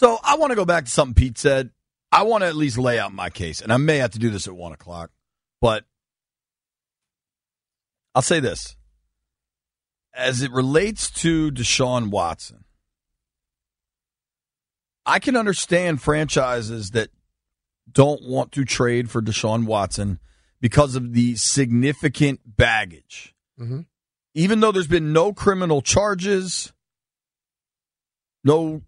[0.00, 1.72] So I want to go back to something Pete said.
[2.10, 4.30] I want to at least lay out my case, and I may have to do
[4.30, 5.10] this at one o'clock,
[5.60, 5.84] but
[8.14, 8.76] I'll say this.
[10.14, 12.64] As it relates to Deshaun Watson,
[15.04, 17.10] I can understand franchises that
[17.92, 20.18] don't want to trade for Deshaun Watson
[20.62, 23.34] because of the significant baggage.
[23.60, 23.80] Mm-hmm.
[24.32, 26.72] Even though there's been no criminal charges,
[28.42, 28.80] no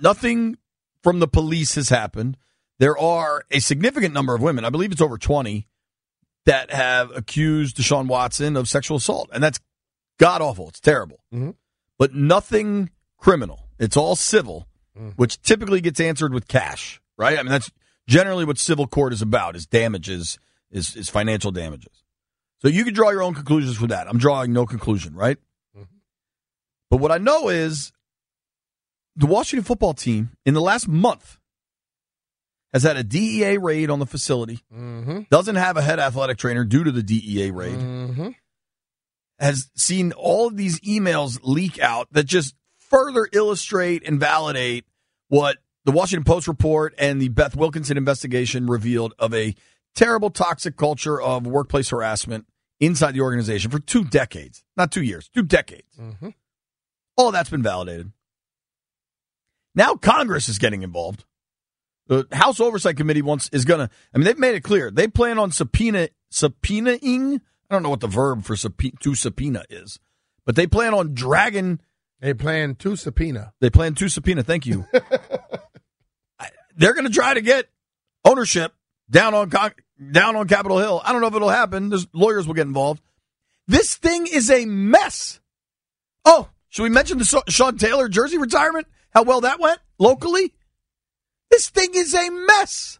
[0.00, 0.56] nothing
[1.02, 2.36] from the police has happened.
[2.78, 5.66] There are a significant number of women, I believe it's over 20,
[6.46, 9.30] that have accused Deshaun Watson of sexual assault.
[9.32, 9.60] And that's
[10.18, 10.68] god awful.
[10.68, 11.18] It's terrible.
[11.32, 11.50] Mm-hmm.
[11.98, 13.68] But nothing criminal.
[13.78, 14.66] It's all civil,
[14.98, 15.14] Mm.
[15.16, 17.38] which typically gets answered with cash, right?
[17.38, 17.70] I mean, that's
[18.06, 20.38] generally what civil court is about is damages,
[20.70, 22.04] is, is financial damages.
[22.58, 24.06] So you can draw your own conclusions from that.
[24.06, 25.38] I'm drawing no conclusion, right?
[26.90, 27.90] But what I know is
[29.16, 31.38] the Washington football team in the last month
[32.72, 35.22] has had a DEA raid on the facility, Mm-hmm.
[35.30, 38.28] doesn't have a head athletic trainer due to the DEA raid, Mm-hmm.
[39.38, 44.84] has seen all of these emails leak out that just further illustrate and validate
[45.28, 49.54] what the Washington Post report and the Beth Wilkinson investigation revealed of a
[49.94, 52.46] terrible, toxic culture of workplace harassment
[52.80, 54.64] inside the organization for two decades.
[54.76, 55.96] Not two years, two decades.
[56.00, 56.30] Mm-hmm.
[57.16, 58.12] All that's been validated.
[59.74, 61.24] Now Congress is getting involved.
[62.08, 63.94] The House Oversight Committee wants is going to.
[64.14, 67.36] I mean, they've made it clear they plan on subpoena subpoenaing.
[67.36, 69.98] I don't know what the verb for subpoena, to subpoena is,
[70.44, 71.80] but they plan on dragging.
[72.20, 73.52] They plan to subpoena.
[73.60, 74.42] They plan to subpoena.
[74.42, 74.86] Thank you.
[76.76, 77.66] They're going to try to get
[78.24, 78.72] ownership
[79.10, 79.74] down on Con-
[80.10, 81.00] down on Capitol Hill.
[81.04, 81.88] I don't know if it'll happen.
[81.88, 83.02] There's lawyers will get involved.
[83.68, 85.40] This thing is a mess.
[86.24, 88.86] Oh, should we mention the Sean Taylor jersey retirement?
[89.12, 90.52] How well that went locally?
[91.50, 92.98] This thing is a mess.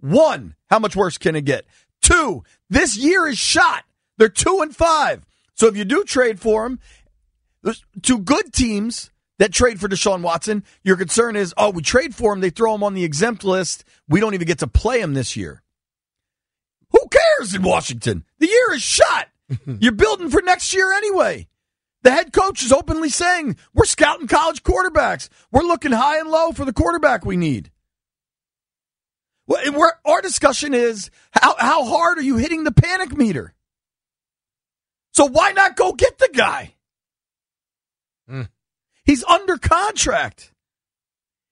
[0.00, 1.66] One, how much worse can it get?
[2.00, 3.84] Two, this year is shot.
[4.16, 5.24] They're two and five.
[5.54, 6.78] So if you do trade for him,
[8.02, 10.64] two good teams that trade for Deshaun Watson.
[10.84, 13.84] Your concern is, oh, we trade for him, they throw him on the exempt list.
[14.08, 15.62] We don't even get to play him this year.
[16.90, 18.24] Who cares in Washington?
[18.38, 19.28] The year is shot.
[19.66, 21.48] You're building for next year anyway.
[22.02, 25.28] The head coach is openly saying, we're scouting college quarterbacks.
[25.50, 27.70] We're looking high and low for the quarterback we need.
[29.46, 33.54] Well, our discussion is how, how hard are you hitting the panic meter?
[35.12, 36.74] So why not go get the guy?
[38.30, 38.48] Mm.
[39.04, 40.52] He's under contract.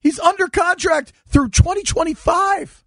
[0.00, 2.84] He's under contract through 2025.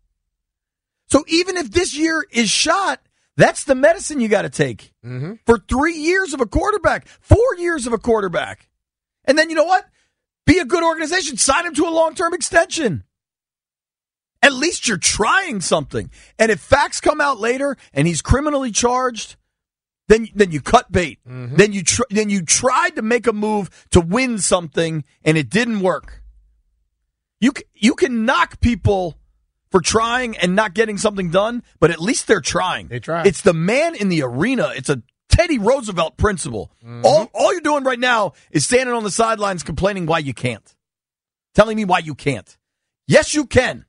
[1.09, 3.01] So even if this year is shot,
[3.37, 5.33] that's the medicine you got to take Mm-hmm.
[5.45, 8.69] for three years of a quarterback, four years of a quarterback.
[9.25, 9.85] And then you know what?
[10.45, 11.37] Be a good organization.
[11.37, 13.03] Sign him to a long term extension.
[14.43, 16.09] At least you're trying something.
[16.39, 19.35] And if facts come out later and he's criminally charged,
[20.07, 21.19] then then you cut bait.
[21.25, 25.49] Then you tr- then you tried to make a move to win something and it
[25.49, 26.23] didn't work.
[27.39, 29.16] You c- you can knock people
[29.72, 32.88] for trying and not getting something done, but at least they're trying.
[32.88, 33.26] They tried.
[33.26, 34.72] It's the man in the arena.
[34.76, 36.72] It's a Teddy Roosevelt principle.
[36.84, 37.06] Mm-hmm.
[37.06, 40.76] All all you're doing right now is standing on the sidelines complaining why you can't.
[41.56, 42.58] Telling me why you can't.
[43.08, 43.85] Yes, you can.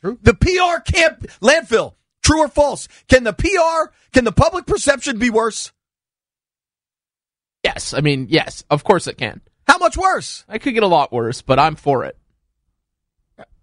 [0.00, 0.18] True.
[0.22, 1.94] The PR can't landfill.
[2.22, 2.88] True or false?
[3.08, 5.72] Can the PR, can the public perception be worse?
[7.64, 9.40] Yes, I mean, yes, of course it can.
[9.66, 10.44] How much worse?
[10.48, 12.16] I could get a lot worse, but I'm for it.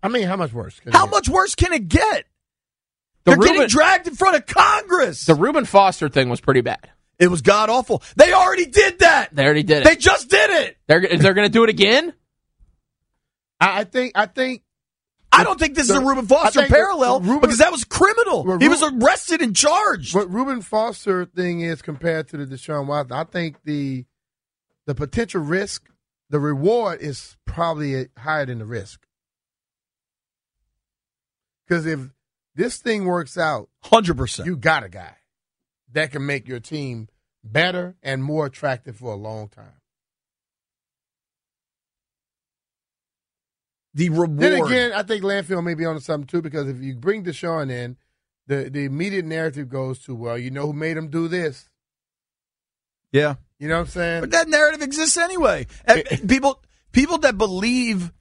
[0.07, 0.79] I mean, how much worse?
[0.79, 2.25] can How it much worse can it get?
[3.25, 5.25] The They're getting dragged in front of Congress.
[5.25, 6.89] The Reuben Foster thing was pretty bad.
[7.19, 8.01] it was god awful.
[8.15, 9.35] They already did that.
[9.35, 9.83] They already did it.
[9.83, 10.77] They just did it.
[10.87, 12.13] They're they're going to do it again.
[13.59, 14.63] I, I think I think
[15.31, 17.83] I don't think this is a Reuben Foster think the- parallel Reuben- because that was
[17.83, 18.43] criminal.
[18.45, 20.15] Well, he was arrested and charged.
[20.15, 23.11] what Reuben Foster thing is compared to the Deshaun Watson.
[23.17, 24.05] I think the
[24.85, 25.89] the potential risk,
[26.29, 29.01] the reward is probably higher than the risk.
[31.67, 31.99] Because if
[32.55, 34.47] this thing works out, Hundred percent.
[34.47, 35.15] you got a guy
[35.91, 37.07] that can make your team
[37.43, 39.81] better and more attractive for a long time.
[43.93, 44.37] The reward.
[44.39, 47.71] Then again, I think Landfill may be on something too because if you bring Deshaun
[47.71, 47.97] in,
[48.45, 51.69] the the immediate narrative goes to well, you know who made him do this.
[53.11, 53.35] yeah.
[53.59, 54.21] You know what I'm saying?
[54.21, 55.65] But that narrative exists anyway.
[56.27, 56.61] People
[56.91, 58.11] people that believe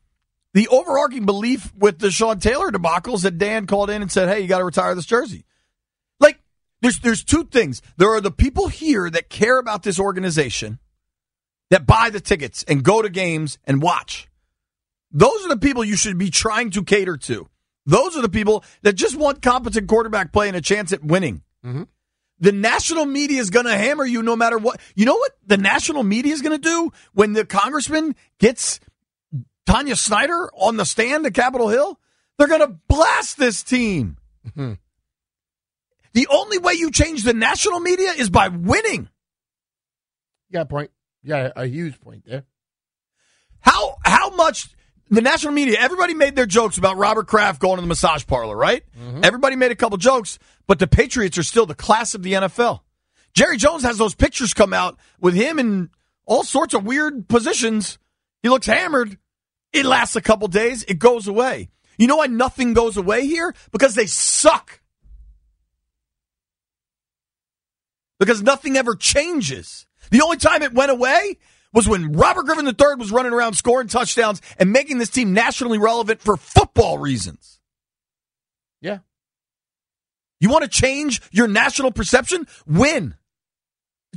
[0.57, 4.41] the overarching belief with the Sean Taylor debacles that Dan called in and said, "Hey,
[4.41, 5.45] you got to retire this jersey."
[6.19, 6.41] Like
[6.81, 7.83] there's there's two things.
[7.99, 10.79] There are the people here that care about this organization
[11.69, 14.29] that buy the tickets and go to games and watch.
[15.11, 17.47] Those are the people you should be trying to cater to.
[17.85, 21.43] Those are the people that just want competent quarterback play and a chance at winning.
[21.67, 21.83] Mm-hmm.
[22.39, 24.81] The national media is going to hammer you no matter what.
[24.95, 28.81] You know what the national media is going to do when the congressman gets
[29.67, 31.99] Tanya Snyder on the stand at Capitol Hill?
[32.39, 34.19] They're going to blast this team.
[34.47, 34.75] Mm-hmm.
[36.13, 39.09] The only way you change the national media is by winning.
[40.49, 40.91] You got a point.
[41.23, 42.45] You got a, a huge point there.
[43.61, 44.71] How how much
[45.11, 45.77] the national media?
[45.79, 48.83] Everybody made their jokes about Robert Kraft going to the massage parlor, right?
[48.99, 49.25] Mm-hmm.
[49.25, 52.81] Everybody made a couple jokes, but the Patriots are still the class of the NFL.
[53.35, 55.91] Jerry Jones has those pictures come out with him in
[56.25, 57.99] all sorts of weird positions.
[58.43, 59.19] He looks hammered.
[59.73, 60.85] It lasts a couple days.
[60.85, 61.69] It goes away.
[61.99, 63.55] You know why nothing goes away here?
[63.73, 64.81] Because they suck.
[68.19, 69.87] Because nothing ever changes.
[70.11, 71.39] The only time it went away
[71.73, 75.79] was when Robert Griffin III was running around scoring touchdowns and making this team nationally
[75.79, 77.61] relevant for football reasons.
[78.81, 79.01] Yeah.
[80.41, 82.47] You want to change your national perception?
[82.67, 83.15] Win.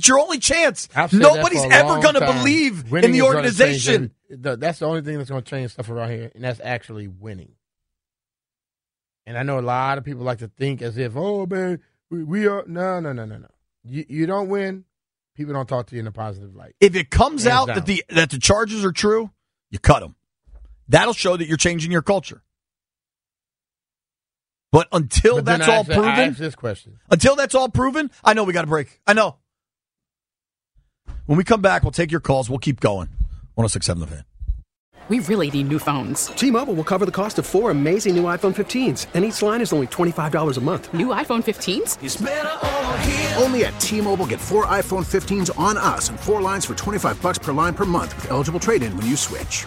[0.00, 0.88] It's your only chance.
[0.96, 4.12] I've said that Nobody's ever going to believe Winning in the organization.
[4.30, 7.52] That's the only thing that's going to change stuff around here, and that's actually winning.
[9.26, 12.24] And I know a lot of people like to think as if, oh man, we,
[12.24, 13.48] we are no, no, no, no, no.
[13.84, 14.86] You you don't win.
[15.36, 16.76] People don't talk to you in a positive light.
[16.80, 17.76] If it comes Hands out down.
[17.76, 19.30] that the that the charges are true,
[19.70, 20.16] you cut them.
[20.88, 22.42] That'll show that you're changing your culture.
[24.72, 28.32] But until But that's all ask- I proven, this question: until that's all proven, I
[28.32, 29.02] know we got a break.
[29.06, 29.36] I know.
[31.30, 32.50] When we come back, we'll take your calls.
[32.50, 33.06] We'll keep going.
[33.54, 34.24] 1067 The Fan.
[35.08, 36.26] We really need new phones.
[36.26, 39.72] T-Mobile will cover the cost of four amazing new iPhone 15s, and each line is
[39.72, 40.92] only $25 a month.
[40.92, 43.40] New iPhone 15s?
[43.40, 47.38] Only at T-Mobile get four iPhone 15s on us and four lines for 25 bucks
[47.38, 49.66] per line per month with eligible trade-in when you switch.